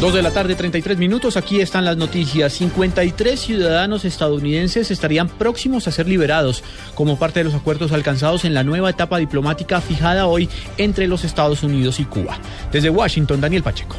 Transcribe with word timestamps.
Dos 0.00 0.14
de 0.14 0.22
la 0.22 0.30
tarde, 0.30 0.54
33 0.54 0.96
minutos. 0.96 1.36
Aquí 1.36 1.60
están 1.60 1.84
las 1.84 1.98
noticias. 1.98 2.54
53 2.54 3.38
ciudadanos 3.38 4.06
estadounidenses 4.06 4.90
estarían 4.90 5.28
próximos 5.28 5.86
a 5.86 5.92
ser 5.92 6.08
liberados 6.08 6.64
como 6.94 7.18
parte 7.18 7.40
de 7.40 7.44
los 7.44 7.54
acuerdos 7.54 7.92
alcanzados 7.92 8.46
en 8.46 8.54
la 8.54 8.64
nueva 8.64 8.88
etapa 8.88 9.18
diplomática 9.18 9.82
fijada 9.82 10.26
hoy 10.26 10.48
entre 10.78 11.06
los 11.06 11.24
Estados 11.24 11.62
Unidos 11.62 12.00
y 12.00 12.06
Cuba. 12.06 12.38
Desde 12.72 12.88
Washington, 12.88 13.42
Daniel 13.42 13.62
Pacheco. 13.62 13.96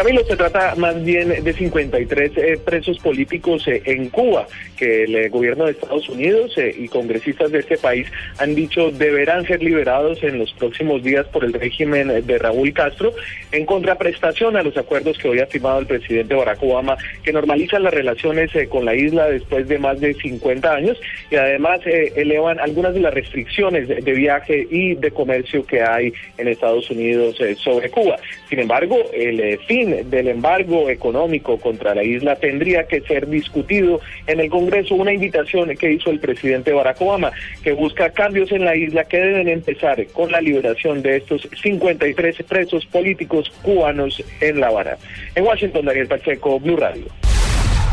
Camilo, 0.00 0.24
se 0.24 0.34
trata 0.34 0.74
más 0.76 1.04
bien 1.04 1.44
de 1.44 1.52
53 1.52 2.32
eh, 2.34 2.58
presos 2.64 2.98
políticos 3.00 3.68
eh, 3.68 3.82
en 3.84 4.08
Cuba 4.08 4.46
que 4.80 5.04
el 5.04 5.14
eh, 5.14 5.28
gobierno 5.28 5.66
de 5.66 5.72
Estados 5.72 6.08
Unidos 6.08 6.56
eh, 6.56 6.74
y 6.74 6.88
congresistas 6.88 7.52
de 7.52 7.58
este 7.58 7.76
país 7.76 8.08
han 8.38 8.54
dicho 8.54 8.90
deberán 8.90 9.46
ser 9.46 9.62
liberados 9.62 10.22
en 10.22 10.38
los 10.38 10.54
próximos 10.54 11.02
días 11.02 11.26
por 11.26 11.44
el 11.44 11.52
régimen 11.52 12.26
de 12.26 12.38
Raúl 12.38 12.72
Castro 12.72 13.12
en 13.52 13.66
contraprestación 13.66 14.56
a 14.56 14.62
los 14.62 14.74
acuerdos 14.78 15.18
que 15.18 15.28
hoy 15.28 15.40
ha 15.40 15.46
firmado 15.46 15.80
el 15.80 15.86
presidente 15.86 16.34
Barack 16.34 16.62
Obama 16.62 16.96
que 17.22 17.30
normalizan 17.30 17.82
las 17.82 17.92
relaciones 17.92 18.54
eh, 18.56 18.68
con 18.68 18.86
la 18.86 18.94
isla 18.94 19.26
después 19.26 19.68
de 19.68 19.78
más 19.78 20.00
de 20.00 20.14
50 20.14 20.72
años 20.72 20.98
y 21.30 21.36
además 21.36 21.80
eh, 21.84 22.14
elevan 22.16 22.58
algunas 22.58 22.94
de 22.94 23.00
las 23.00 23.12
restricciones 23.12 23.86
de, 23.86 23.96
de 23.96 24.12
viaje 24.12 24.66
y 24.70 24.94
de 24.94 25.10
comercio 25.10 25.62
que 25.66 25.82
hay 25.82 26.14
en 26.38 26.48
Estados 26.48 26.90
Unidos 26.90 27.36
sobre 27.58 27.90
Cuba. 27.90 28.16
Sin 28.48 28.60
embargo, 28.60 28.96
el 29.12 29.40
eh, 29.40 29.58
del 29.90 30.28
embargo 30.28 30.88
económico 30.88 31.58
contra 31.58 31.94
la 31.94 32.02
isla 32.02 32.36
tendría 32.36 32.84
que 32.84 33.00
ser 33.02 33.28
discutido 33.28 34.00
en 34.26 34.40
el 34.40 34.50
Congreso, 34.50 34.94
una 34.94 35.12
invitación 35.12 35.74
que 35.76 35.92
hizo 35.92 36.10
el 36.10 36.20
presidente 36.20 36.72
Barack 36.72 37.00
Obama, 37.00 37.32
que 37.62 37.72
busca 37.72 38.10
cambios 38.10 38.52
en 38.52 38.64
la 38.64 38.76
isla 38.76 39.04
que 39.04 39.18
deben 39.18 39.48
empezar 39.48 40.04
con 40.08 40.32
la 40.32 40.40
liberación 40.40 41.02
de 41.02 41.16
estos 41.16 41.48
53 41.62 42.36
presos 42.48 42.86
políticos 42.86 43.52
cubanos 43.62 44.22
en 44.40 44.60
La 44.60 44.68
Habana. 44.68 44.96
En 45.34 45.44
Washington, 45.44 45.84
Daniel 45.84 46.08
Pacheco, 46.08 46.58
Blue 46.60 46.76
Radio. 46.76 47.29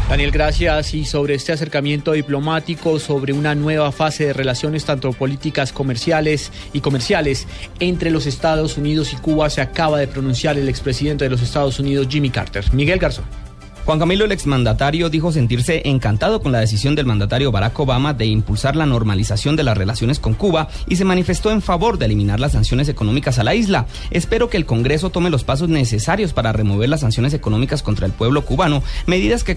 Daniel, 0.10 0.32
gracias. 0.32 0.94
Y 0.94 1.04
sobre 1.04 1.36
este 1.36 1.52
acercamiento 1.52 2.14
diplomático, 2.14 2.98
sobre 2.98 3.34
una 3.34 3.56
nueva 3.56 3.92
fase 3.92 4.28
de 4.28 4.34
relaciones 4.34 4.86
tanto 4.86 5.12
políticas 5.12 5.74
comerciales 5.74 6.52
y 6.72 6.80
comerciales 6.80 7.46
entre 7.80 8.10
los 8.10 8.26
Estados 8.26 8.78
Unidos 8.78 9.12
y 9.12 9.18
Cuba, 9.18 9.50
se 9.50 9.60
acaba 9.60 10.00
de 10.00 10.08
pronunciar 10.08 10.58
el 10.58 10.70
expresidente 10.70 11.26
de 11.26 11.30
los 11.30 11.42
Estados 11.42 11.80
Unidos, 11.80 12.08
Jimmy 12.10 12.30
Carter. 12.30 12.64
Miguel 12.74 13.00
Garzón. 13.00 13.47
Juan 13.88 14.00
Camilo, 14.00 14.26
el 14.26 14.34
exmandatario, 14.34 15.10
dijo 15.10 15.32
sentirse 15.32 15.82
encantado 15.86 16.42
con 16.42 16.52
la 16.52 16.60
decisión 16.60 16.94
del 16.94 17.06
mandatario 17.06 17.54
Barack 17.54 17.80
Obama 17.80 18.14
de 18.14 18.26
impulsar 18.26 18.76
la 18.76 18.86
normalización 18.86 19.56
de 19.56 19.64
las 19.64 19.78
relaciones 19.78 20.20
con 20.20 20.34
Cuba 20.34 20.68
y 20.90 20.98
se 20.98 21.06
manifestó 21.06 21.52
en 21.52 21.62
favor 21.62 21.98
de 21.98 22.04
eliminar 22.04 22.42
las 22.42 22.52
sanciones 22.52 22.90
económicas 22.90 23.40
a 23.40 23.46
la 23.46 23.56
isla. 23.56 23.86
Espero 24.12 24.50
que 24.50 24.58
el 24.58 24.66
Congreso 24.66 25.10
tome 25.10 25.30
los 25.30 25.46
pasos 25.46 25.70
necesarios 25.70 26.34
para 26.34 26.52
remover 26.52 26.90
las 26.90 27.00
sanciones 27.00 27.34
económicas 27.34 27.82
contra 27.82 28.06
el 28.06 28.12
pueblo 28.12 28.44
cubano, 28.44 28.84
medidas 29.06 29.46
que, 29.46 29.56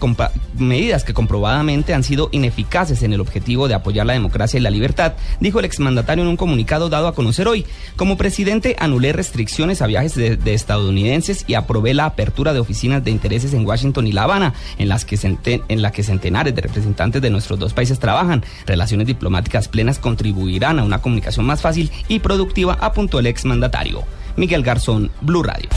medidas 0.56 1.02
que 1.02 1.12
comprobadamente 1.12 1.92
han 1.92 2.04
sido 2.04 2.28
ineficaces 2.30 3.02
en 3.02 3.12
el 3.12 3.20
objetivo 3.20 3.66
de 3.66 3.74
apoyar 3.74 4.06
la 4.06 4.12
democracia 4.12 4.58
y 4.58 4.62
la 4.62 4.70
libertad, 4.70 5.14
dijo 5.40 5.58
el 5.58 5.64
exmandatario 5.64 6.22
en 6.22 6.30
un 6.30 6.36
comunicado 6.36 6.88
dado 6.88 7.08
a 7.08 7.16
conocer 7.16 7.48
hoy. 7.48 7.66
Como 7.96 8.16
presidente, 8.16 8.76
anulé 8.78 9.12
restricciones 9.12 9.82
a 9.82 9.88
viajes 9.88 10.14
de, 10.14 10.36
de 10.36 10.54
estadounidenses 10.54 11.44
y 11.48 11.54
aprobé 11.54 11.94
la 11.94 12.04
apertura 12.04 12.52
de 12.52 12.60
oficinas 12.60 13.02
de 13.02 13.10
intereses 13.10 13.54
en 13.54 13.66
Washington 13.66 14.06
y 14.06 14.12
La 14.12 14.19
Habana, 14.22 14.54
en, 14.78 14.88
las 14.88 15.04
que 15.04 15.18
en 15.22 15.82
la 15.82 15.92
que 15.92 16.02
centenares 16.02 16.54
de 16.54 16.62
representantes 16.62 17.22
de 17.22 17.30
nuestros 17.30 17.58
dos 17.58 17.72
países 17.72 17.98
trabajan. 17.98 18.44
Relaciones 18.66 19.06
diplomáticas 19.06 19.68
plenas 19.68 19.98
contribuirán 19.98 20.78
a 20.78 20.84
una 20.84 21.00
comunicación 21.00 21.46
más 21.46 21.60
fácil 21.60 21.90
y 22.08 22.20
productiva, 22.20 22.78
apuntó 22.80 23.18
el 23.18 23.26
exmandatario. 23.26 24.04
Miguel 24.36 24.62
Garzón, 24.62 25.10
Blue 25.20 25.42
Radio. 25.42 25.68